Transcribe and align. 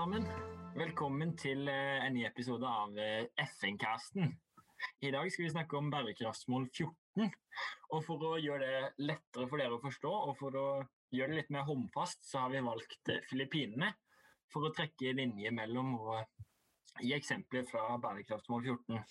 sammen. 0.00 0.24
Velkommen 0.78 1.34
til 1.36 1.68
eh, 1.68 1.98
en 2.06 2.14
ny 2.16 2.22
episode 2.24 2.64
av 2.64 2.94
eh, 2.96 3.26
FN-casten. 3.42 4.30
I 5.04 5.10
dag 5.12 5.28
skal 5.28 5.44
vi 5.44 5.50
snakke 5.52 5.76
om 5.76 5.90
bærekraftsmål 5.92 6.70
14. 6.70 7.26
Og 7.92 8.04
for 8.06 8.24
å 8.24 8.30
gjøre 8.40 8.64
det 8.64 9.10
lettere 9.10 9.48
for 9.50 9.60
dere 9.60 9.76
å 9.76 9.82
forstå, 9.82 10.12
og 10.30 10.38
for 10.38 10.56
å 10.56 10.64
gjøre 11.12 11.34
det 11.34 11.40
litt 11.42 11.52
mer 11.52 11.66
håndfast, 11.68 12.24
så 12.30 12.46
har 12.46 12.54
vi 12.54 12.64
valgt 12.64 13.12
eh, 13.12 13.20
Filippinene 13.28 13.90
for 14.48 14.70
å 14.70 14.72
trekke 14.72 15.12
linjer 15.18 15.52
mellom 15.58 15.92
og 15.98 17.02
gi 17.04 17.12
eksempler 17.18 17.68
fra 17.68 17.98
bærekraftsmål 18.00 18.70
14. 18.70 19.02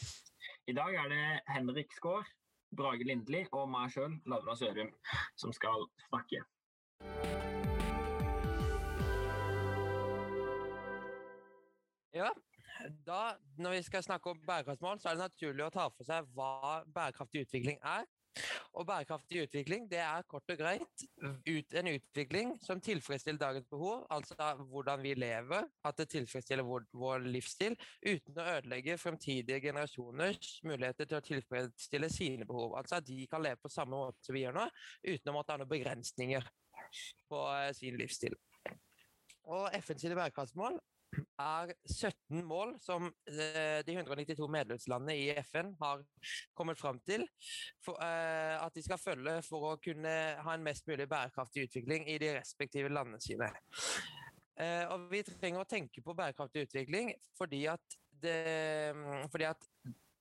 I 0.74 0.78
dag 0.80 0.98
er 1.04 1.14
det 1.14 1.26
Henrik 1.54 1.94
Skaar, 2.00 2.26
Brage 2.74 3.06
Lindli 3.06 3.44
og 3.52 3.70
meg 3.70 3.94
sjøl, 3.94 4.18
Laura 4.26 4.58
Sørum, 4.58 4.90
som 5.38 5.54
skal 5.54 5.86
snakke. 6.08 6.48
Ja, 12.20 12.30
da, 13.08 13.20
når 13.58 13.78
vi 13.78 13.84
skal 13.88 14.04
snakke 14.04 14.32
om 14.34 14.40
bærekraftsmål, 14.48 15.00
så 15.00 15.10
er 15.10 15.18
det 15.18 15.28
naturlig 15.28 15.66
å 15.66 15.74
ta 15.74 15.86
for 15.94 16.08
seg 16.08 16.28
hva 16.36 16.80
bærekraftig 16.92 17.46
utvikling 17.46 17.80
er. 17.80 18.08
Og 18.78 18.86
bærekraftig 18.88 19.44
utvikling 19.44 19.88
det 19.92 20.02
er 20.04 20.26
kort 20.30 20.52
og 20.54 20.60
greit 20.60 21.04
ut, 21.48 21.74
en 21.80 21.90
utvikling 21.92 22.52
som 22.64 22.82
tilfredsstiller 22.84 23.40
dagens 23.42 23.68
behov, 23.72 24.04
altså 24.14 24.36
hvordan 24.70 25.02
vi 25.04 25.14
lever, 25.18 25.66
at 25.88 25.98
det 26.00 26.10
tilfredsstiller 26.14 26.68
vår, 26.68 26.86
vår 26.94 27.26
livsstil, 27.32 27.76
uten 28.06 28.38
å 28.38 28.48
ødelegge 28.58 29.00
fremtidige 29.02 29.62
generasjoners 29.70 30.60
muligheter 30.68 31.10
til 31.10 31.20
å 31.20 31.26
tilfredsstille 31.32 32.12
sine 32.14 32.48
behov. 32.50 32.78
Altså 32.80 33.00
at 33.00 33.08
de 33.08 33.26
kan 33.32 33.44
leve 33.44 33.64
på 33.64 33.74
samme 33.74 33.96
måte 33.96 34.28
som 34.28 34.38
vi 34.38 34.46
gjør 34.46 34.60
nå, 34.60 34.70
uten 35.08 35.34
å 35.34 35.38
måtte 35.40 35.56
ha 35.56 35.64
noen 35.64 35.72
begrensninger 35.72 36.54
på 37.32 37.44
uh, 37.48 37.72
sin 37.76 37.98
livsstil. 38.00 38.38
Og 39.50 39.68
FNs 39.82 40.06
bærekraftsmål 40.14 40.80
er 41.40 41.72
17 41.86 42.44
mål 42.46 42.76
som 42.84 43.08
eh, 43.30 43.80
de 43.86 43.96
192 43.96 44.48
medlemslandene 44.52 45.16
i 45.18 45.30
FN 45.50 45.72
har 45.80 46.04
kommet 46.58 46.80
fram 46.80 47.00
til 47.08 47.26
for, 47.84 47.98
uh, 47.98 48.60
at 48.60 48.76
de 48.76 48.84
skal 48.86 49.02
følge 49.02 49.40
for 49.48 49.72
å 49.72 49.78
kunne 49.82 50.16
ha 50.44 50.56
en 50.56 50.66
mest 50.66 50.88
mulig 50.90 51.08
bærekraftig 51.10 51.70
utvikling 51.70 52.08
i 52.12 52.20
de 52.22 52.34
respektive 52.38 52.92
landene 52.92 53.22
sine. 53.24 53.50
Uh, 54.60 54.86
og 54.94 55.08
vi 55.14 55.24
trenger 55.28 55.64
å 55.64 55.70
tenke 55.70 56.04
på 56.04 56.16
bærekraftig 56.18 56.68
utvikling 56.68 57.14
fordi 57.40 57.66
at 57.72 58.00
det, 58.20 58.40
fordi 59.32 59.48
at 59.48 59.70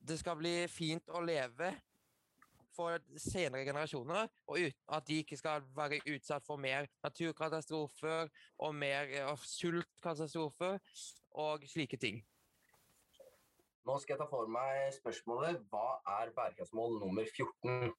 det 0.08 0.20
skal 0.20 0.38
bli 0.38 0.54
fint 0.70 1.10
å 1.10 1.22
leve 1.24 1.72
for 2.78 3.02
senere 3.18 3.66
generasjoner, 3.66 4.30
og 4.46 4.70
at 4.94 5.06
de 5.10 5.20
ikke 5.24 5.38
skal 5.40 5.66
være 5.76 6.00
utsatt 6.14 6.46
for 6.46 6.60
mer 6.62 6.86
naturkatastrofer 7.04 8.30
og 8.64 8.74
mer 8.78 9.10
og 9.26 9.42
sultkatastrofer 9.42 10.78
og 11.42 11.66
slike 11.70 11.98
ting. 12.00 12.22
Nå 13.88 13.94
skal 14.02 14.14
jeg 14.14 14.20
ta 14.20 14.28
for 14.28 14.50
meg 14.52 14.90
spørsmålet 14.92 15.62
hva 15.72 15.98
er 16.20 16.34
bærekraftsmål 16.36 16.98
nummer 17.00 17.24
14? 17.24 17.94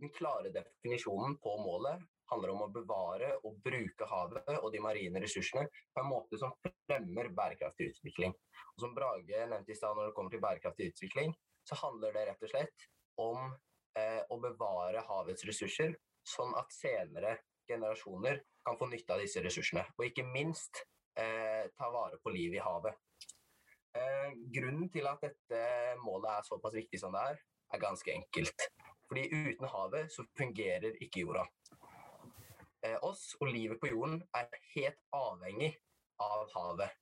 Den 0.00 0.10
klare 0.16 0.50
definisjonen 0.54 1.36
på 1.42 1.52
målet 1.62 2.02
handler 2.30 2.52
om 2.54 2.64
å 2.64 2.70
bevare 2.74 3.30
og 3.46 3.58
bruke 3.64 4.06
havet 4.10 4.50
og 4.60 4.68
de 4.74 4.82
marine 4.82 5.22
ressursene 5.22 5.66
på 5.70 6.02
en 6.02 6.10
måte 6.10 6.38
som 6.42 6.54
fremmer 6.64 7.30
bærekraftig 7.34 7.90
utvikling. 7.92 8.34
Og 8.74 8.84
som 8.84 8.94
Brage 8.96 9.46
nevnte 9.52 9.74
i 9.74 9.78
stad 9.78 9.96
når 9.96 10.10
det 10.10 10.16
kommer 10.18 10.34
til 10.34 10.42
bærekraftig 10.42 10.90
utvikling, 10.92 11.34
så 11.66 11.78
handler 11.84 12.14
det 12.14 12.26
rett 12.28 12.46
og 12.46 12.52
slett 12.52 12.86
om 13.20 13.42
eh, 13.46 13.69
å 14.30 14.36
bevare 14.38 15.02
havets 15.02 15.42
ressurser, 15.48 15.96
sånn 16.22 16.52
at 16.58 16.70
senere 16.72 17.32
generasjoner 17.70 18.40
kan 18.64 18.78
få 18.78 18.88
nytte 18.90 19.14
av 19.14 19.22
disse 19.22 19.42
ressursene. 19.44 19.84
Og 19.98 20.06
ikke 20.08 20.26
minst 20.26 20.82
eh, 21.18 21.68
ta 21.76 21.90
vare 21.92 22.20
på 22.22 22.32
livet 22.34 22.60
i 22.60 22.64
havet. 22.64 22.98
Eh, 23.96 24.34
grunnen 24.54 24.90
til 24.92 25.08
at 25.10 25.22
dette 25.24 25.62
målet 26.04 26.32
er 26.32 26.48
såpass 26.48 26.76
viktig 26.76 27.00
som 27.02 27.14
det 27.16 27.24
er, 27.32 27.40
er 27.74 27.82
ganske 27.82 28.14
enkelt. 28.14 28.66
Fordi 29.10 29.26
uten 29.30 29.70
havet 29.72 30.12
så 30.14 30.26
fungerer 30.38 30.98
ikke 31.02 31.24
jorda. 31.24 31.46
Eh, 32.86 32.98
oss 33.04 33.34
og 33.40 33.50
livet 33.52 33.80
på 33.80 33.90
jorden 33.92 34.20
er 34.36 34.50
helt 34.74 35.00
avhengig 35.16 35.74
av 36.22 36.46
havet. 36.54 36.94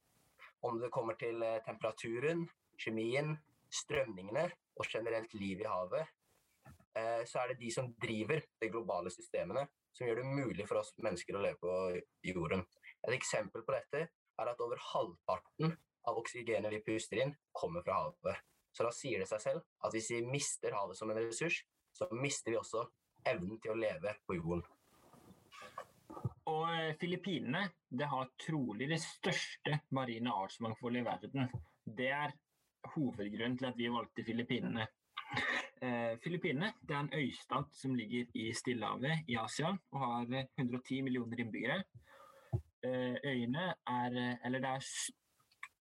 Om 0.65 0.81
det 0.82 0.93
kommer 0.94 1.19
til 1.21 1.43
eh, 1.44 1.60
temperaturen, 1.66 2.48
kjemien, 2.78 3.37
strømningene 3.69 4.48
og 4.78 4.88
generelt 4.88 5.34
liv 5.37 5.60
i 5.60 5.69
havet, 5.69 6.06
Eh, 6.06 6.17
så 7.28 7.42
er 7.42 7.53
det 7.53 7.60
de 7.60 7.70
som 7.75 7.91
driver 8.00 8.42
de 8.62 8.70
globale 8.72 9.10
systemene, 9.12 9.66
som 9.94 10.06
gjør 10.06 10.22
det 10.22 10.28
mulig 10.28 10.66
for 10.69 10.81
oss 10.81 10.92
mennesker 11.03 11.36
å 11.36 11.42
leve 11.42 11.59
på 11.62 12.31
jorden. 12.31 12.64
Et 13.06 13.14
eksempel 13.16 13.64
på 13.66 13.75
dette 13.75 14.04
er 14.09 14.50
at 14.50 14.62
over 14.62 14.81
halvparten 14.92 15.75
av 16.09 16.19
oksygenet 16.20 16.72
vi 16.72 16.84
puster 16.86 17.22
inn, 17.22 17.34
kommer 17.53 17.84
fra 17.86 17.98
havet. 18.03 18.44
Så 18.72 18.86
da 18.86 18.92
sier 18.94 19.22
det 19.22 19.28
seg 19.31 19.42
selv 19.42 19.64
at 19.84 19.94
hvis 19.94 20.10
vi 20.14 20.22
mister 20.28 20.76
havet 20.76 20.98
som 20.98 21.10
en 21.10 21.19
ressurs, 21.19 21.62
så 21.94 22.09
mister 22.14 22.54
vi 22.54 22.60
også 22.60 22.84
evnen 23.26 23.59
til 23.62 23.75
å 23.75 23.78
leve 23.78 24.15
på 24.26 24.36
jorden. 24.38 24.62
Og 26.48 26.65
eh, 26.72 26.94
Filippinene 27.00 27.66
det 27.88 28.09
har 28.09 28.30
trolig 28.41 28.88
det 28.92 29.00
største 29.03 29.80
marine 29.97 30.32
artsmangfoldet 30.32 31.03
i 31.03 31.09
verden. 31.09 31.50
Det 31.98 32.09
er 32.15 32.34
hovedgrunnen 32.94 33.59
til 33.59 33.69
at 33.69 33.78
vi 33.80 33.91
valgte 33.92 34.25
Filippinene. 34.25 34.86
Eh, 35.83 36.19
Filippinene 36.22 36.72
er 36.89 36.99
en 36.99 37.11
øystat 37.15 37.71
som 37.72 37.94
ligger 37.94 38.27
i 38.34 38.53
Stillehavet 38.53 39.28
i 39.28 39.37
Asia 39.39 39.71
og 39.93 40.00
har 40.00 40.47
110 40.59 41.03
millioner 41.06 41.41
innbyggere. 41.44 41.83
Eh, 42.84 43.16
øyene 43.25 43.75
er 43.87 44.39
Eller 44.44 44.59
det 44.59 44.69
er 44.69 45.12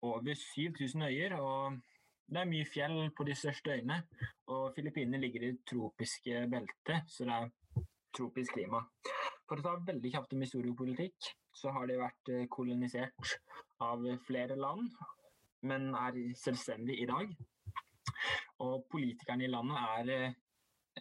over 0.02 0.34
7000 0.36 1.02
øyer, 1.02 1.36
og 1.36 1.80
det 2.28 2.38
er 2.38 2.46
mye 2.46 2.66
fjell 2.66 3.12
på 3.18 3.24
de 3.24 3.36
største 3.36 3.72
øyene. 3.72 4.04
Og 4.48 4.74
Filippinene 4.76 5.22
ligger 5.22 5.42
i 5.42 5.52
det 5.52 5.66
tropiske 5.70 6.48
beltet, 6.50 7.04
så 7.08 7.26
det 7.26 7.34
er 7.34 7.50
tropisk 8.18 8.54
klima. 8.54 8.82
For 9.48 9.60
å 9.60 9.66
ta 9.66 9.76
veldig 9.92 10.12
kjapt 10.14 10.34
om 10.34 10.44
historiepolitikk, 10.46 11.32
så 11.54 11.72
har 11.76 11.88
det 11.88 12.00
vært 12.00 12.32
eh, 12.32 12.48
kolonisert 12.48 13.34
av 13.84 14.06
flere 14.28 14.56
land, 14.56 14.88
men 15.68 15.92
er 15.96 16.22
selvstendig 16.40 17.02
i 17.04 17.10
dag. 17.10 17.34
Og 18.62 18.86
politikerne 18.92 19.48
i 19.48 19.52
landet 19.52 19.78
er 19.82 20.12
eh, 20.16 20.34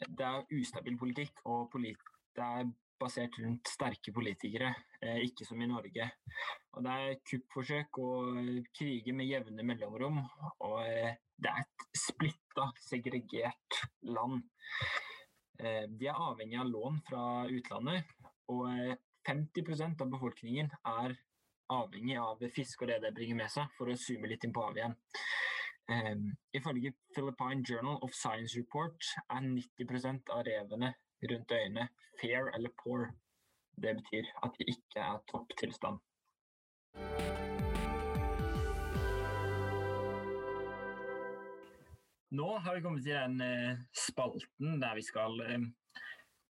Det 0.06 0.26
er 0.26 0.46
ustabil 0.54 0.96
politikk, 0.98 1.42
og 1.50 1.74
det 1.74 2.44
er 2.44 2.68
basert 3.00 3.34
rundt 3.40 3.68
sterke 3.68 4.12
politikere, 4.12 4.74
eh, 5.02 5.18
ikke 5.26 5.44
som 5.44 5.60
i 5.60 5.66
Norge. 5.66 6.06
Og 6.76 6.84
det 6.84 6.92
er 6.92 7.18
kuppforsøk 7.26 7.98
og 7.98 8.38
kriger 8.76 9.16
med 9.16 9.26
jevne 9.26 9.66
mellomrom. 9.66 10.20
Og 10.68 10.78
eh, 10.86 11.16
det 11.36 11.50
er 11.50 11.64
et 11.64 11.86
splitta, 11.96 12.70
segregert 12.86 13.80
land. 14.02 14.44
De 15.60 16.06
er 16.08 16.16
avhengig 16.16 16.56
av 16.56 16.70
lån 16.70 17.02
fra 17.04 17.22
utlandet, 17.52 18.06
og 18.48 18.94
50% 19.28 20.00
av 20.00 20.08
befolkningen 20.08 20.70
er 20.88 21.16
avhengig 21.70 22.16
av 22.16 22.40
fisk 22.54 22.84
og 22.84 22.88
det 22.88 23.00
det 23.04 23.12
bringer 23.16 23.42
med 23.42 23.52
seg, 23.52 23.68
for 23.76 23.90
å 23.90 23.98
zoome 24.00 24.30
litt 24.30 24.46
inn 24.46 24.54
på 24.56 24.64
havet 24.64 24.80
igjen. 24.80 24.96
Um, 25.90 26.36
ifølge 26.54 26.92
Philippine 27.14 27.64
Journal 27.68 27.98
of 28.02 28.10
Science 28.14 28.58
Report 28.58 29.04
er 29.30 29.40
90% 29.42 30.28
av 30.30 30.44
revene 30.46 30.90
rundt 31.30 31.52
øyene 31.52 31.86
fair 32.20 32.50
eller 32.54 32.70
poor. 32.82 33.08
Det 33.82 33.96
betyr 33.98 34.28
at 34.44 34.52
de 34.58 34.66
ikke 34.70 35.00
er 35.02 35.16
topptilstand. 35.30 35.98
Nå 42.38 42.46
har 42.58 42.76
vi 42.76 42.84
kommet 42.84 43.02
til 43.02 43.16
den 43.16 43.42
uh, 43.42 43.80
spalten 44.06 44.78
der 44.84 44.94
vi 44.94 45.02
skal 45.02 45.42
uh, 45.42 45.64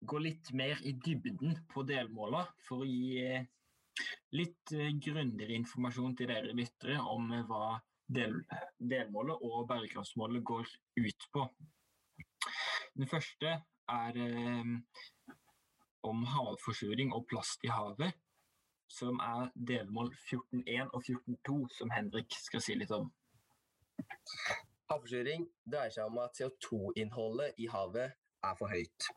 gå 0.07 0.21
litt 0.23 0.53
mer 0.55 0.79
i 0.79 0.93
dybden 0.95 1.57
på 1.73 1.83
delmåla 1.83 2.45
for 2.69 2.85
å 2.85 2.87
gi 2.87 3.19
uh, 3.19 3.43
litt 4.39 4.71
grundigere 5.03 5.59
informasjon 5.59 6.15
til 6.15 6.31
dere 6.31 6.55
lyttere 6.55 7.03
om 7.03 7.35
hva 7.49 7.75
del, 8.07 8.35
delmålet 8.79 9.41
og 9.41 9.67
bærekraftsmålet 9.69 10.43
går 10.45 10.67
ut 11.01 11.27
på. 11.33 11.47
Den 12.95 13.07
første 13.11 13.55
er 13.89 14.19
eh, 14.25 14.75
om 16.05 16.23
havforsuring 16.29 17.13
og 17.13 17.25
plast 17.29 17.63
i 17.65 17.71
havet, 17.73 18.13
som 18.91 19.19
er 19.19 19.49
delmål 19.55 20.13
14.1 20.13 20.93
og 20.93 21.03
14.2, 21.03 21.57
som 21.77 21.91
Henrik 21.91 22.37
skal 22.37 22.63
si 22.63 22.77
litt 22.77 22.93
om. 22.95 23.09
Havforsuring 24.91 25.47
dreier 25.65 25.93
seg 25.93 26.11
om 26.11 26.21
at 26.21 26.37
CO2-innholdet 26.37 27.57
i 27.57 27.67
havet 27.71 28.13
er 28.45 28.57
for 28.59 28.69
høyt. 28.69 29.09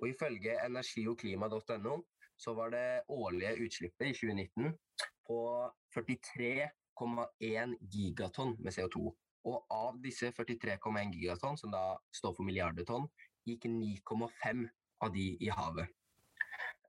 Og 0.00 0.08
Ifølge 0.08 0.56
energi- 0.64 1.06
og 1.08 1.18
klima.no 1.20 2.00
så 2.42 2.54
var 2.58 2.72
det 2.74 3.02
årlige 3.08 3.58
utslippet 3.66 4.08
i 4.08 4.14
2019 4.18 4.72
på 5.28 5.38
43 5.94 6.70
43,1 7.02 7.76
gigatonn 7.90 8.56
med 8.60 8.74
CO2. 8.74 9.10
Og 9.50 9.74
av 9.74 9.98
disse 10.02 10.30
43,1 10.30 11.16
gigatonn, 11.16 11.58
som 11.58 11.72
da 11.74 11.96
står 12.14 12.36
for 12.36 12.46
milliarder 12.46 12.86
tonn, 12.86 13.08
gikk 13.48 13.66
9,5 13.66 14.68
av 15.02 15.12
de 15.14 15.26
i 15.42 15.50
havet. 15.50 15.90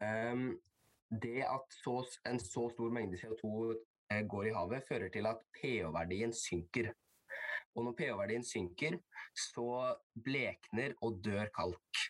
Um, 0.04 0.51
det 1.10 1.42
at 1.45 1.77
så, 1.81 2.00
en 2.30 2.39
så 2.42 2.68
stor 2.74 2.94
mengde 2.94 3.18
CO2 3.21 3.74
går 4.30 4.50
i 4.50 4.54
havet, 4.54 4.86
fører 4.86 5.10
til 5.13 5.25
at 5.30 5.42
pH-verdien 5.57 6.33
synker. 6.36 6.92
Og 7.74 7.88
når 7.88 7.95
pH-verdien 7.98 8.45
synker, 8.45 9.00
så 9.33 9.95
blekner 10.25 10.94
og 11.01 11.21
dør 11.25 11.50
kalk. 11.56 12.04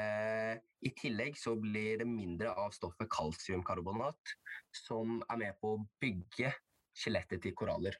Eh, 0.00 0.54
I 0.82 0.90
tillegg 0.98 1.36
så 1.38 1.56
blir 1.58 2.00
det 2.00 2.08
mindre 2.08 2.52
av 2.58 2.74
stoffet 2.74 3.10
kalsiumkarbonat, 3.12 4.36
som 4.84 5.18
er 5.28 5.40
med 5.42 5.58
på 5.60 5.74
å 5.74 5.82
bygge 6.02 6.52
skjelettet 6.96 7.42
til 7.42 7.54
koraller. 7.56 7.96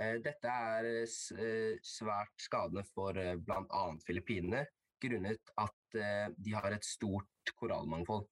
Eh, 0.00 0.16
dette 0.24 0.48
er 0.48 0.86
eh, 0.88 1.78
svært 1.84 2.36
skadende 2.40 2.84
for 2.88 3.16
eh, 3.20 3.36
bl.a. 3.36 3.84
Filippinene, 4.06 4.64
grunnet 5.00 5.54
at 5.60 5.76
de 5.90 6.52
har 6.54 6.70
et 6.70 6.84
stort 6.86 7.50
korallmangfold. 7.58 8.28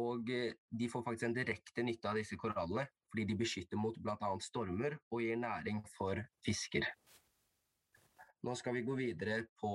Og 0.00 0.30
de 0.30 0.86
får 0.88 1.02
faktisk 1.04 1.26
en 1.26 1.34
direkte 1.36 1.82
nytte 1.84 2.08
av 2.08 2.16
disse 2.16 2.38
korallene, 2.40 2.86
fordi 3.10 3.26
de 3.28 3.36
beskytter 3.36 3.76
mot 3.82 3.98
bl.a. 3.98 4.30
stormer 4.40 4.96
og 5.10 5.20
gir 5.20 5.36
næring 5.42 5.82
for 5.98 6.22
fisker. 6.46 6.86
Nå 8.46 8.56
skal 8.56 8.78
vi 8.78 8.86
gå 8.86 8.96
videre 8.96 9.42
på 9.60 9.74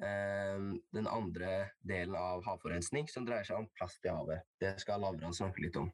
den 0.00 1.12
andre 1.12 1.74
delen 1.82 2.16
av 2.16 2.46
havforurensning, 2.46 3.10
som 3.12 3.28
dreier 3.28 3.44
seg 3.44 3.60
om 3.60 3.68
plast 3.76 4.06
i 4.08 4.14
havet. 4.14 4.48
Det 4.56 4.78
skal 4.80 5.04
Lavran 5.04 5.36
snakke 5.36 5.66
litt 5.66 5.76
om. 5.82 5.92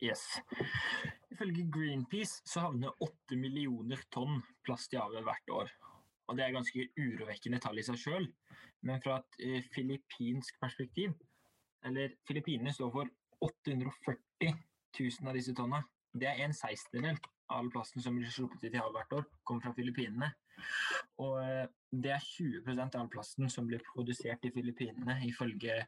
Yes. 0.00 0.40
Ifølge 1.30 1.66
Greenpeace 1.72 2.40
så 2.48 2.66
havner 2.66 2.94
8 3.04 3.36
millioner 3.36 4.00
tonn 4.12 4.40
plast 4.64 4.94
i 4.94 5.00
havet 5.00 5.24
hvert 5.26 5.52
år. 5.52 5.72
Og 6.28 6.38
det 6.38 6.44
er 6.46 6.54
ganske 6.54 6.86
urovekkende 6.96 7.60
tall 7.60 7.80
i 7.80 7.84
seg 7.84 7.98
sjøl. 8.00 8.28
Men 8.86 9.02
fra 9.04 9.18
et 9.20 9.40
uh, 9.44 9.66
filippinsk 9.74 10.56
perspektiv, 10.62 11.12
eller 11.84 12.14
Filippinene 12.28 12.72
står 12.72 12.92
for 12.94 13.10
840 13.44 14.56
000 14.96 15.28
av 15.28 15.36
disse 15.36 15.52
tonna. 15.56 15.82
Det 16.12 16.28
er 16.28 16.40
en 16.44 16.56
sekstendedel 16.56 17.20
all 17.50 17.70
plasten 17.72 18.02
som 18.04 18.16
blir 18.16 18.30
sluppet 18.32 18.64
ut 18.64 18.74
i 18.74 18.78
havet 18.78 18.96
hvert 18.96 19.18
år, 19.20 19.26
kommer 19.44 19.66
fra 19.66 19.74
Filippinene. 19.76 20.30
Og 21.24 21.36
uh, 21.40 21.66
det 21.90 22.14
er 22.14 22.24
20% 22.24 22.82
av 22.84 23.02
all 23.02 23.10
plasten 23.12 23.50
som 23.52 23.68
blir 23.68 23.82
produsert 23.92 24.44
i 24.46 24.52
Filippinene, 24.54 25.18
ifølge 25.26 25.80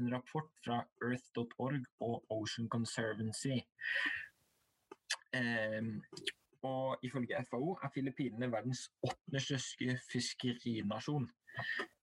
en 0.00 0.10
rapport 0.14 0.50
fra 0.64 0.80
Earth.org 1.04 1.86
og 2.06 2.32
Ocean 2.32 2.68
Conservancy. 2.72 3.60
Ehm, 5.36 6.00
og 6.66 6.98
ifølge 7.06 7.44
FAO 7.50 7.76
er 7.82 7.92
Filippinene 7.94 8.50
verdens 8.52 8.88
åttende 9.06 9.40
største 9.40 9.96
fiskerinasjon. 10.10 11.28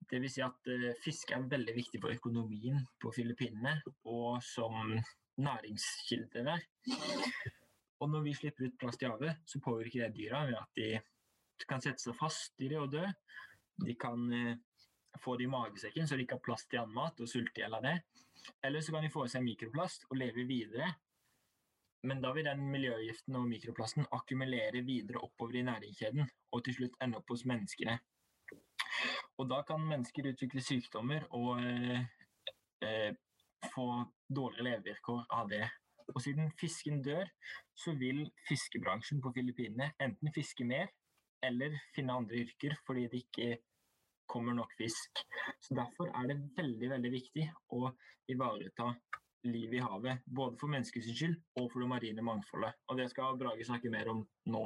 Dvs. 0.07 0.37
Si 0.37 0.43
at 0.45 0.71
uh, 0.71 0.89
fiske 1.03 1.35
er 1.35 1.49
veldig 1.51 1.75
viktig 1.75 2.01
for 2.03 2.15
økonomien 2.15 2.79
på 3.01 3.11
Filippinene 3.15 3.79
og 4.07 4.43
som 4.45 4.95
næringskilde 5.37 6.45
der. 6.47 6.63
Og 8.01 8.11
når 8.11 8.25
vi 8.27 8.35
slipper 8.37 8.67
ut 8.67 8.77
plast 8.79 9.03
i 9.03 9.09
havet, 9.09 9.41
så 9.45 9.61
påvirker 9.63 10.05
det 10.05 10.17
dyra 10.19 10.43
ved 10.49 10.59
at 10.59 10.81
de 10.81 11.67
kan 11.69 11.81
sette 11.81 12.03
seg 12.03 12.15
fast 12.17 12.61
i 12.61 12.69
det 12.69 12.77
og 12.79 12.91
dø. 12.93 13.03
De 13.85 13.95
kan 13.97 14.27
uh, 14.29 14.53
få 15.21 15.37
det 15.37 15.47
i 15.47 15.51
magesekken 15.51 16.07
så 16.07 16.17
de 16.17 16.27
ikke 16.27 16.37
har 16.37 16.45
plast 16.45 16.69
til 16.69 16.83
annen 16.83 16.97
mat 16.97 17.19
og 17.23 17.29
sulte 17.29 17.57
i 17.57 17.63
hjel 17.63 17.77
av 17.77 17.85
det. 17.85 17.97
Eller 18.65 18.85
så 18.85 18.93
kan 18.93 19.05
de 19.05 19.13
få 19.13 19.25
i 19.25 19.33
seg 19.33 19.45
mikroplast 19.45 20.05
og 20.11 20.19
leve 20.21 20.45
videre 20.49 20.91
men 22.07 22.21
da 22.21 22.31
vil 22.33 22.45
den 22.45 22.61
miljøgiften 22.71 23.35
og 23.35 23.47
mikroplasten 23.49 24.05
akkumulere 24.15 24.83
videre 24.85 25.21
oppover 25.25 25.57
i 25.59 25.65
næringskjeden 25.67 26.29
og 26.53 26.63
til 26.65 26.77
slutt 26.77 26.99
ende 27.03 27.19
opp 27.19 27.33
hos 27.33 27.45
menneskene. 27.49 27.97
Og 29.37 29.49
da 29.49 29.61
kan 29.67 29.83
mennesker 29.83 30.29
utvikle 30.31 30.63
sykdommer 30.63 31.25
og 31.37 31.59
eh, 31.61 32.05
eh, 32.85 33.11
få 33.73 33.87
dårligere 34.29 34.69
levevilkår 34.69 35.25
av 35.39 35.51
det. 35.51 35.65
Og 36.15 36.21
siden 36.23 36.51
fisken 36.59 37.01
dør, 37.03 37.27
så 37.75 37.93
vil 37.99 38.23
fiskebransjen 38.47 39.21
på 39.21 39.33
Filippinene 39.35 39.91
enten 40.03 40.33
fiske 40.35 40.65
mer 40.65 40.87
eller 41.45 41.75
finne 41.95 42.15
andre 42.17 42.41
yrker 42.45 42.77
fordi 42.87 43.07
det 43.11 43.23
ikke 43.25 43.57
kommer 44.27 44.53
nok 44.53 44.73
fisk. 44.77 45.21
Så 45.61 45.75
Derfor 45.75 46.11
er 46.11 46.27
det 46.31 46.41
veldig 46.57 46.89
veldig 46.95 47.11
viktig 47.11 47.45
å 47.75 47.91
ivareta 48.31 48.91
liv 49.47 49.73
i 49.73 49.83
havet. 49.83 50.23
Både 50.25 50.59
for 50.59 50.71
menneskets 50.71 51.11
skyld 51.13 51.37
og 51.59 51.69
for 51.71 51.83
det 51.83 51.89
marine 51.91 52.25
mangfoldet. 52.25 52.75
Og 52.87 52.99
det 52.99 53.09
skal 53.13 53.37
Brage 53.39 53.67
snakke 53.67 53.91
mer 53.93 54.09
om 54.11 54.25
nå. 54.51 54.63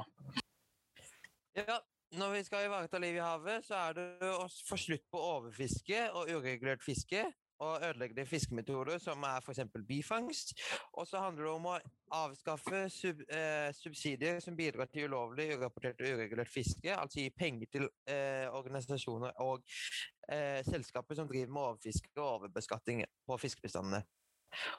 Ja, 1.58 1.78
når 2.18 2.34
vi 2.38 2.44
skal 2.48 2.66
ivareta 2.66 3.00
liv 3.00 3.20
i 3.20 3.24
havet, 3.24 3.66
så 3.68 3.78
er 3.90 3.98
det 4.00 4.32
å 4.32 4.48
få 4.70 4.80
slutt 4.80 5.06
på 5.12 5.22
overfiske 5.36 6.08
og 6.16 6.32
uregulert 6.32 6.84
fiske. 6.84 7.28
Og 7.62 7.84
ødeleggende 7.86 8.26
fiskemetoder 8.26 8.98
som 8.98 9.24
er 9.28 9.42
f.eks. 9.42 9.60
bifangst. 9.88 10.54
Og 10.98 11.08
så 11.08 11.22
handler 11.22 11.46
det 11.46 11.52
om 11.52 11.68
å 11.70 11.76
avskaffe 12.22 12.88
sub, 12.90 13.22
eh, 13.30 13.70
subsidier 13.78 14.40
som 14.42 14.58
bidrar 14.58 14.90
til 14.90 15.06
ulovlig, 15.10 15.52
urapportert 15.58 16.02
og 16.02 16.16
uregulert 16.16 16.50
fiske. 16.50 16.96
Altså 16.96 17.22
gi 17.22 17.30
penger 17.30 17.70
til 17.72 17.86
eh, 18.10 18.48
organisasjoner 18.50 19.38
og 19.46 19.62
eh, 20.32 20.64
selskaper 20.66 21.20
som 21.20 21.30
driver 21.30 21.54
med 21.54 21.68
overfiske 21.68 22.16
og 22.18 22.40
overbeskatning 22.40 23.06
på 23.28 23.38
fiskebestandene. 23.46 24.02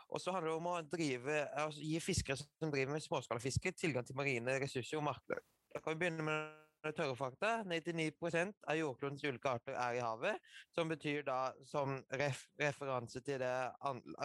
Og 0.08 0.20
så 0.20 0.34
handler 0.34 0.50
det 0.50 0.58
om 0.58 0.68
å 0.68 0.80
drive, 0.84 1.38
altså 1.62 1.86
gi 1.86 2.00
fiskere 2.02 2.36
som 2.36 2.72
driver 2.72 2.92
med 2.92 3.04
småskalafiske, 3.04 3.72
tilgang 3.78 4.04
til 4.06 4.18
marine 4.18 4.58
ressurser 4.60 5.00
og 5.00 5.06
markeder. 5.08 5.40
Da 5.72 5.80
kan 5.80 5.94
vi 5.94 6.02
begynne 6.02 6.26
med 6.26 6.71
tørre 6.90 7.14
fakta. 7.16 7.52
99 7.68 8.10
av 8.66 8.76
jordklodens 8.76 9.22
ulike 9.24 9.50
arter 9.52 9.76
er 9.78 9.98
i 9.98 10.02
havet. 10.02 10.40
Som 10.74 10.90
betyr 10.90 11.22
da, 11.26 11.52
som 11.68 12.00
ref, 12.18 12.46
referanse 12.58 13.22
til 13.22 13.38
det 13.42 13.52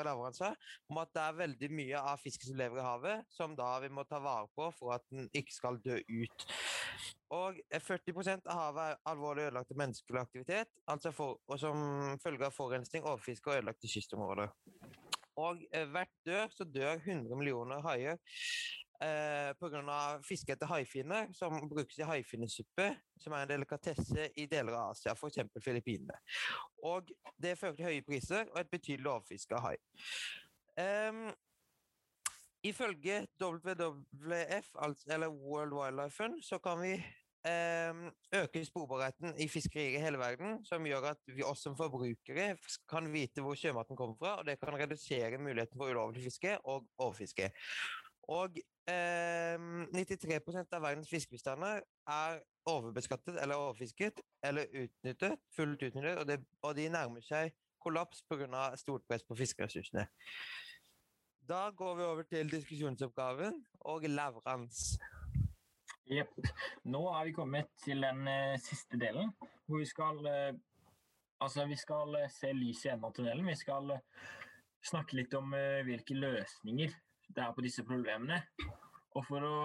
Lavran 0.07 0.33
sa, 0.33 0.53
om 0.89 1.01
at 1.03 1.13
det 1.13 1.23
er 1.23 1.39
veldig 1.43 1.69
mye 1.77 2.01
av 2.13 2.21
fisken 2.23 2.49
som 2.49 2.57
lever 2.57 2.81
i 2.81 2.87
havet, 2.87 3.27
som 3.29 3.55
da 3.57 3.75
vi 3.83 3.91
må 3.93 4.07
ta 4.09 4.19
vare 4.23 4.49
på 4.57 4.71
for 4.79 4.95
at 4.97 5.05
den 5.13 5.29
ikke 5.37 5.53
skal 5.53 5.77
dø 5.83 5.99
ut. 6.01 6.47
Og 7.37 7.59
40% 7.83 8.47
av 8.47 8.61
havet 8.61 8.93
er 8.93 9.01
alvorlig 9.11 9.49
ødelagt 9.49 9.73
av 9.73 9.81
menneskelig 9.83 10.21
aktivitet, 10.21 10.71
altså 10.87 11.11
for, 11.13 11.41
og 11.47 11.59
som 11.59 11.77
følge 12.23 12.47
av 12.47 12.55
forurensning, 12.55 13.03
overfiske 13.03 13.51
og 13.51 13.59
ødelagte 13.59 13.91
kystområder. 13.91 14.53
Og 15.37 15.61
eh, 15.75 15.85
hvert 15.93 16.13
dør 16.25 16.53
så 16.55 16.65
dør 16.65 16.97
100 16.97 17.35
millioner 17.37 17.83
haier 17.85 18.17
eh, 19.03 19.51
pga. 19.59 20.19
fiske 20.25 20.53
etter 20.53 20.69
haifinner, 20.71 21.31
som 21.33 21.57
brukes 21.69 21.99
i 21.99 22.07
haifinnesuppe, 22.07 22.89
som 23.19 23.33
er 23.33 23.45
en 23.45 23.51
delikatesse 23.51 24.29
i 24.35 24.47
deler 24.49 24.73
av 24.73 24.93
Asia, 24.93 25.15
f.eks. 25.15 25.39
Filippinene. 25.63 26.17
Og 26.83 27.11
det 27.37 27.57
fører 27.57 27.77
til 27.77 27.89
høye 27.89 28.05
priser 28.07 28.47
og 28.53 28.61
et 28.61 28.71
betydelig 28.71 29.11
overfiske 29.11 29.57
av 29.57 29.69
hai. 29.69 29.77
Um, 30.77 31.23
ifølge 32.65 33.23
WWF, 33.41 34.73
eller 35.07 35.27
World 35.27 35.73
Wildlife 35.73 36.15
Fund, 36.17 36.41
så 36.43 36.59
kan 36.61 36.81
vi 36.81 36.97
øke 38.35 38.65
sporbarheten 38.65 39.37
i 39.39 39.47
fiskerier 39.47 39.99
i 39.99 40.01
hele 40.03 40.19
verden, 40.19 40.65
som 40.65 40.85
gjør 40.85 41.11
at 41.13 41.21
vi 41.31 41.45
oss 41.45 41.61
som 41.63 41.77
forbrukere 41.77 42.57
kan 42.89 43.07
vite 43.13 43.41
hvor 43.41 43.55
sjømaten 43.55 43.95
kommer 43.95 44.17
fra, 44.19 44.33
og 44.39 44.45
det 44.45 44.57
kan 44.59 44.75
redusere 44.75 45.39
muligheten 45.39 45.79
for 45.79 45.93
ulovlig 45.93 46.23
fiske 46.23 46.57
og 46.65 46.87
overfiske. 46.97 47.51
Og 48.27 48.57
eh, 48.91 49.55
93% 49.95 50.75
av 50.75 50.83
verdens 50.83 51.09
fiskebestander 51.09 51.83
er 52.11 52.41
overbeskattet 52.67 53.39
eller 53.39 53.61
overfisket 53.61 54.19
eller 54.43 54.67
utnyttet, 54.73 55.39
fullt 55.55 55.85
utnyttet, 55.87 56.17
og, 56.19 56.27
det, 56.27 56.41
og 56.61 56.75
de 56.75 56.89
nærmer 56.91 57.23
seg 57.23 57.55
kollaps 57.83 58.23
pga. 58.27 58.73
stort 58.75 59.05
press 59.07 59.23
på 59.23 59.37
fiskeressursene. 59.39 60.07
Da 61.47 61.69
går 61.71 61.95
vi 61.95 62.03
over 62.03 62.27
til 62.27 62.51
diskusjonsoppgaven 62.51 63.61
og 63.87 64.03
leverans. 64.11 64.97
Jepp. 66.11 66.35
Nå 66.83 67.05
er 67.13 67.29
vi 67.29 67.35
kommet 67.35 67.71
til 67.83 68.03
den 68.03 68.27
uh, 68.27 68.59
siste 68.59 68.99
delen, 68.99 69.31
hvor 69.67 69.83
vi 69.83 69.85
skal 69.87 70.19
uh, 70.25 70.57
Altså, 71.37 71.67
vi 71.69 71.75
skal 71.77 72.15
uh, 72.17 72.29
se 72.33 72.49
lyset 72.49 72.87
i 72.87 72.89
enden 72.89 73.05
av 73.05 73.11
tunnelen. 73.13 73.45
Vi 73.45 73.55
skal 73.59 73.91
snakke 74.81 75.19
litt 75.19 75.35
om 75.37 75.51
hvilke 75.85 76.15
løsninger 76.17 76.95
det 77.27 77.43
er 77.43 77.55
på 77.55 77.65
disse 77.65 77.85
problemene. 77.87 78.41
Og 79.17 79.25
for 79.27 79.43
å 79.43 79.55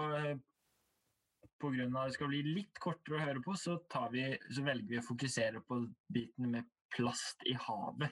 av 1.63 2.01
at 2.01 2.09
det 2.11 2.17
skal 2.17 2.27
bli 2.27 2.41
litt 2.43 2.79
kortere 2.83 3.15
å 3.15 3.23
høre 3.23 3.43
på, 3.43 3.55
så, 3.55 3.77
vi, 4.11 4.25
så 4.51 4.65
velger 4.65 4.89
vi 4.89 4.99
å 4.99 5.05
fokusere 5.07 5.63
på 5.63 5.79
biten 6.11 6.51
med 6.51 6.67
plast 6.91 7.45
i 7.47 7.55
havet. 7.55 8.11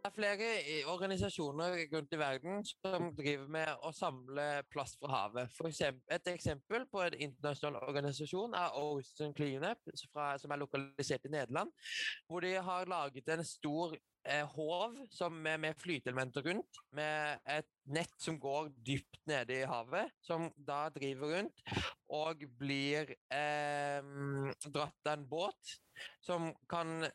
Det 0.00 0.08
er 0.08 0.14
flere 0.14 0.46
organisasjoner 0.90 1.74
rundt 1.92 2.14
i 2.16 2.18
verden 2.18 2.62
som 2.66 3.10
driver 3.14 3.50
med 3.52 3.82
å 3.86 3.92
samle 3.94 4.46
plast 4.72 4.96
fra 4.98 5.10
havet. 5.12 5.58
Eksempel, 5.68 6.06
et 6.16 6.30
eksempel 6.32 6.86
på 6.90 7.02
en 7.04 7.18
internasjonal 7.28 7.82
organisasjon 7.84 8.56
er 8.58 8.78
Ocean 8.80 9.34
Cleanup, 9.36 9.92
som 9.94 10.54
er 10.54 10.62
lokalisert 10.62 11.28
i 11.28 11.34
Nederland. 11.34 11.70
Hvor 12.26 12.46
de 12.46 12.56
har 12.56 12.90
laget 12.90 13.28
en 13.30 13.44
stor 13.46 13.94
håv 14.54 14.96
med, 15.32 15.60
med 15.60 15.78
flyteelementer 15.80 16.44
rundt, 16.44 16.80
med 16.92 17.40
et 17.48 17.68
nett 17.88 18.12
som 18.20 18.38
går 18.40 18.68
dypt 18.86 19.20
nede 19.30 19.62
i 19.62 19.68
havet, 19.68 20.12
som 20.20 20.48
da 20.56 20.88
driver 20.94 21.36
rundt 21.36 21.64
og 22.10 22.44
blir 22.60 23.14
eh, 23.32 24.10
dratt 24.66 25.08
av 25.08 25.14
en 25.14 25.26
båt 25.30 25.74
som 26.24 26.50
kan 26.70 27.06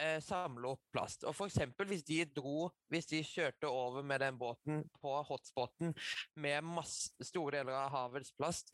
eh, 0.00 0.18
samle 0.24 0.72
opp 0.74 0.82
plast. 0.92 1.24
Og 1.28 1.36
eksempel 1.46 1.88
hvis 1.90 2.04
de 2.06 2.20
dro, 2.36 2.68
hvis 2.92 3.08
de 3.10 3.22
kjørte 3.26 3.70
over 3.70 4.04
med 4.06 4.22
den 4.24 4.38
båten 4.38 4.84
på 5.00 5.14
hotspoten 5.28 5.94
med 6.42 6.66
masse, 6.66 7.12
store 7.24 7.58
deler 7.58 7.76
av 7.78 7.92
havets 7.94 8.32
plast 8.36 8.72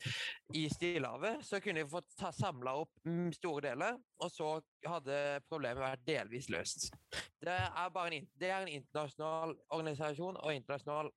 i 0.55 0.65
Stillehavet, 0.71 1.43
så 1.45 1.61
kunne 1.63 1.83
de 1.83 1.91
fått 1.91 2.11
samla 2.35 2.75
opp 2.83 2.93
mm, 3.07 3.31
store 3.37 3.69
deler, 3.69 3.99
og 4.23 4.31
så 4.31 4.53
hadde 4.87 5.19
problemet 5.49 5.83
vært 5.83 6.07
delvis 6.07 6.49
løst. 6.53 6.89
Det 7.43 7.53
er, 7.53 7.71
en, 8.03 8.27
det 8.39 8.49
er 8.49 8.61
en 8.61 8.71
internasjonal 8.71 9.55
organisasjon 9.75 10.39
og 10.39 10.55
internasjonal 10.55 11.11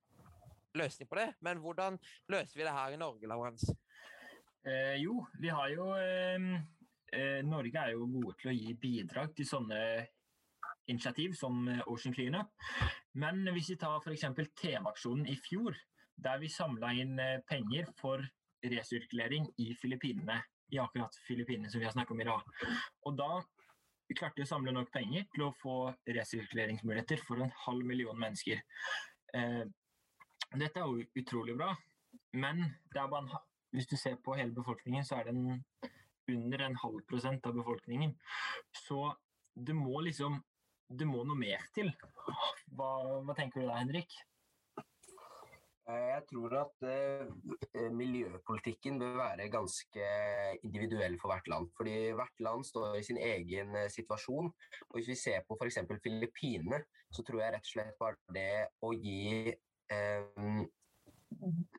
løsning 0.77 1.09
på 1.09 1.17
det, 1.19 1.27
men 1.41 1.61
hvordan 1.63 1.97
løser 2.31 2.59
vi 2.59 2.65
det 2.65 2.75
her 2.75 2.93
i 2.93 3.01
Norge, 3.01 3.29
Laurens? 3.29 3.65
Eh, 4.67 4.97
jo, 5.01 5.21
vi 5.39 5.49
har 5.49 5.69
jo 5.71 5.91
eh, 5.95 6.57
Norge 7.47 7.79
er 7.79 7.93
jo 7.95 8.07
gode 8.11 8.33
til 8.41 8.51
å 8.51 8.55
gi 8.55 8.73
bidrag 8.81 9.31
til 9.37 9.47
sånne 9.47 9.79
initiativ 10.87 11.33
som 11.33 11.67
eh, 11.67 11.81
Ocean 11.87 12.13
Cleanup. 12.13 12.51
Men 13.13 13.43
hvis 13.53 13.71
vi 13.73 13.79
tar 13.81 13.99
f.eks. 14.01 14.25
TV-aksjonen 14.61 15.27
i 15.29 15.37
fjor, 15.43 15.75
der 16.17 16.39
vi 16.41 16.51
samla 16.51 16.93
inn 16.97 17.17
eh, 17.21 17.39
penger 17.49 17.91
for 17.99 18.23
resirkulering 18.63 19.49
i 19.63 19.73
Filippinene, 19.77 20.39
i 20.73 20.79
akkurat 20.83 21.15
Filippinene 21.27 21.71
som 21.71 21.79
vi 21.79 21.87
har 21.87 21.95
snakket 21.95 22.15
om 22.15 22.23
i 22.23 22.27
dag. 22.27 22.55
Og 23.07 23.19
da 23.19 23.31
klarte 24.15 24.39
vi 24.39 24.45
å 24.47 24.49
samle 24.49 24.73
nok 24.75 24.89
penger 24.93 25.27
til 25.33 25.47
å 25.47 25.53
få 25.61 25.75
resirkuleringsmuligheter 26.07 27.21
for 27.27 27.43
en 27.43 27.53
halv 27.65 27.87
million 27.87 28.17
mennesker. 28.19 28.63
Eh, 29.35 29.63
dette 30.55 30.79
er 30.79 30.87
jo 30.87 31.03
utrolig 31.19 31.57
bra, 31.59 31.73
men 32.39 32.63
bare 32.95 33.43
hvis 33.75 33.89
du 33.91 33.97
ser 33.99 34.15
på 34.23 34.35
hele 34.39 34.55
befolkningen, 34.55 35.03
så 35.05 35.19
er 35.19 35.27
det 35.27 35.35
en, 35.35 35.63
under 36.33 36.65
en 36.65 36.77
halv 36.83 37.03
prosent 37.09 37.45
av 37.45 37.57
befolkningen. 37.57 38.15
Så 38.87 39.01
det 39.55 39.75
må 39.77 40.01
liksom 40.05 40.41
Det 40.87 41.03
må 41.03 41.19
noe 41.27 41.35
mer 41.35 41.65
til. 41.75 41.89
Hva, 42.71 42.89
hva 43.27 43.33
tenker 43.35 43.59
du 43.59 43.65
da, 43.67 43.73
Henrik? 43.75 44.13
Eh, 45.87 46.05
jeg 46.13 46.23
tror 46.29 46.53
at 46.59 46.85
eh, 46.87 47.89
miljøpolitikken 47.95 48.99
bør 48.99 49.17
være 49.21 49.49
ganske 49.51 50.07
individuell 50.67 51.17
for 51.19 51.31
hvert 51.31 51.47
land. 51.51 51.67
Fordi 51.75 51.95
hvert 52.15 52.43
land 52.43 52.63
står 52.67 52.95
i 52.99 53.03
sin 53.07 53.19
egen 53.19 53.75
uh, 53.75 53.89
situasjon. 53.91 54.47
Og 54.87 54.95
hvis 54.95 55.11
vi 55.11 55.19
ser 55.19 55.43
på 55.47 55.59
f.eks. 55.59 55.79
Filippinene, 56.03 56.81
så 57.11 57.23
tror 57.23 57.43
jeg 57.43 57.55
rett 57.55 57.67
og 57.67 57.73
slett 57.73 57.99
bare 57.99 58.35
det 58.35 58.49
å 58.83 58.91
gi 58.95 59.51
eh, 59.51 60.63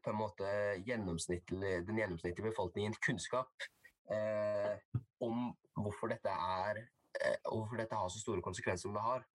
på 0.05 0.13
en 0.13 0.21
måte 0.21 0.49
gjennomsnittlig, 0.87 1.75
den 1.89 2.01
gjennomsnittlige 2.01 2.51
befolkningen 2.51 2.97
kunnskap 3.05 3.69
eh, 4.15 5.01
om 5.25 5.49
hvorfor 5.79 6.13
dette 6.13 6.33
er 6.33 6.83
eh, 6.83 7.39
hvorfor 7.45 7.81
dette 7.81 7.99
har 7.99 8.11
så 8.13 8.23
store 8.23 8.45
konsekvenser 8.45 8.89
som 8.89 8.97
det 8.97 9.05
har. 9.05 9.27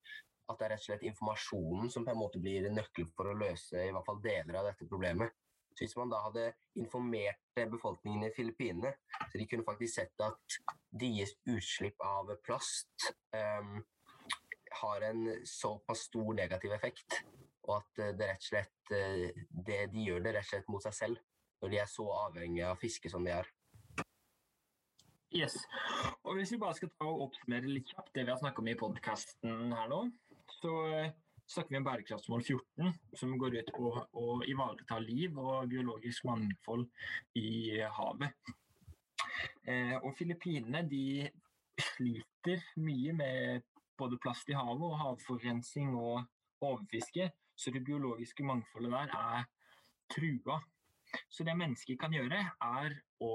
At 0.51 0.60
det 0.60 0.65
er 0.65 0.74
rett 0.74 0.84
og 0.84 0.89
slett 0.89 1.08
informasjonen 1.08 1.92
som 1.94 2.06
på 2.06 2.12
en 2.13 2.20
måte 2.20 2.42
blir 2.44 2.65
nøkkelen 2.65 2.80
nøkkel 2.82 3.10
for 3.15 3.32
å 3.32 3.38
løse 3.38 3.80
i 3.80 3.94
hvert 3.96 4.08
fall 4.08 4.22
deler 4.24 4.60
av 4.60 4.70
dette 4.72 4.89
problemet. 4.89 5.36
Så 5.74 5.86
hvis 5.86 5.96
man 5.98 6.12
da 6.12 6.20
hadde 6.22 6.51
informert 6.77 7.39
befolkningen 7.58 8.27
i 8.27 8.34
Filippinene, 8.36 8.92
så 9.24 9.39
de 9.39 9.48
kunne 9.50 9.65
faktisk 9.65 9.96
sett 9.96 10.22
at 10.22 10.58
deres 10.92 11.34
utslipp 11.50 12.03
av 12.06 12.30
plast 12.46 13.08
um, 13.34 13.80
har 14.84 15.08
en 15.08 15.24
såpass 15.50 16.06
stor 16.12 16.36
negativ 16.38 16.75
effekt 16.75 17.24
og 17.63 17.77
at 17.80 18.01
eh, 18.03 18.13
det 18.18 18.30
rett 18.30 18.44
og 18.44 18.50
slett 18.50 18.94
eh, 18.96 19.44
det, 19.50 19.80
De 19.94 20.08
gjør 20.08 20.24
det 20.25 20.36
rett 20.36 20.48
og 20.48 20.51
slett 20.51 20.72
mot 20.72 20.86
seg 20.86 20.98
selv 20.98 21.22
når 21.63 21.72
de 21.72 21.80
er 21.80 21.88
så 21.88 22.06
avhengige 22.25 22.70
av 22.74 22.80
fiske 22.82 23.10
som 23.12 23.24
de 23.24 23.32
er. 23.32 23.48
Yes. 25.34 25.56
Og 26.24 26.36
Hvis 26.38 26.52
vi 26.54 26.60
bare 26.62 26.75
skal 26.78 26.92
ta 26.94 27.10
og 27.10 27.24
oppsummere 27.28 27.70
litt 27.70 27.90
kjapt 27.90 28.13
det 28.13 28.28
vi 28.28 28.32
har 28.32 28.38
snakket 28.38 28.62
om 28.62 28.68
i 28.70 28.75
podkasten 28.78 29.72
her 29.74 29.88
nå, 29.90 30.02
så 30.60 30.74
eh, 30.94 31.13
snakker 31.50 31.74
vi 31.74 31.80
om 31.80 31.88
bærekraftsmål 31.88 32.44
14, 32.44 32.92
som 33.18 33.32
går 33.42 33.58
ut 33.58 33.72
på 33.74 33.94
å 33.98 34.36
ivareta 34.46 35.00
liv 35.02 35.40
og 35.42 35.72
biologisk 35.72 36.28
mangfold 36.30 36.86
i 37.40 37.82
havet. 37.98 38.54
og 40.04 40.12
Filippinene 40.18 40.84
de 40.88 41.25
sliter 41.82 42.62
mye 42.78 43.16
med 43.18 43.66
både 43.98 44.20
plast 44.22 44.50
i 44.54 44.58
havet 44.58 44.86
og 44.86 45.00
havforurensning 45.02 45.96
og 45.98 46.22
overfiske. 46.62 47.32
Så 47.56 47.74
det 47.74 47.84
biologiske 47.86 48.46
mangfoldet 48.46 48.94
der 48.94 49.18
er 49.18 49.50
trua. 50.13 50.62
Så 51.30 51.44
det 51.44 51.58
mennesker 51.58 51.98
kan 51.98 52.13
gjøre, 52.13 52.40
er 52.62 52.96
å 53.22 53.34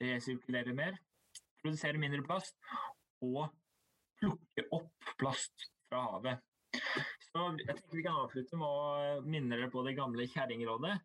resirkulere 0.00 0.74
mer, 0.76 0.98
produsere 1.62 2.00
mindre 2.00 2.22
plast 2.26 2.56
og 3.24 3.50
plukke 4.20 4.66
opp 4.76 5.12
plast 5.20 5.68
fra 5.88 6.04
havet. 6.08 6.46
Så 7.30 7.44
jeg 7.58 7.66
tenker 7.66 7.96
Vi 7.96 8.04
kan 8.06 8.18
avslutte 8.22 8.58
med 8.58 8.66
å 8.66 9.20
minne 9.26 9.56
dere 9.56 9.70
på 9.72 9.82
det 9.86 9.96
gamle 9.98 10.26
kjerringrådet 10.30 10.96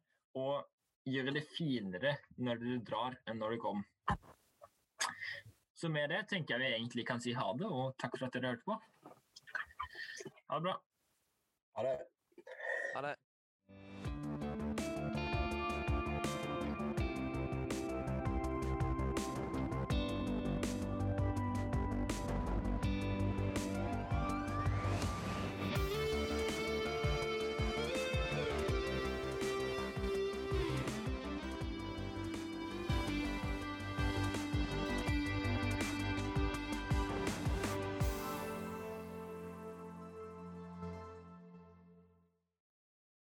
og 0.42 1.10
gjøre 1.10 1.36
det 1.38 1.46
finere 1.54 2.16
når 2.42 2.62
dere 2.62 2.82
drar 2.88 3.20
enn 3.26 3.40
når 3.42 3.56
dere 3.56 3.64
kom. 3.64 3.84
Så 5.76 5.92
med 5.92 6.10
det 6.10 6.24
tenker 6.32 6.56
jeg 6.56 6.64
vi 6.64 6.78
egentlig 6.80 7.06
kan 7.08 7.22
si 7.22 7.34
ha 7.36 7.52
det, 7.60 7.68
og 7.68 7.96
takk 8.00 8.16
for 8.18 8.28
at 8.30 8.38
dere 8.38 8.54
hørte 8.54 8.66
på. 8.66 8.80
Ha 10.50 10.60
det 10.60 10.66
bra. 10.70 10.76
Ha 11.76 11.88
det. 11.90 11.96
Ha 12.96 13.08
det. 13.10 13.16